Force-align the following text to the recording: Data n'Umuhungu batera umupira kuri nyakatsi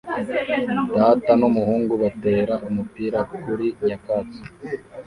Data 0.99 1.31
n'Umuhungu 1.39 1.93
batera 2.03 2.53
umupira 2.67 3.19
kuri 3.43 3.67
nyakatsi 3.85 4.41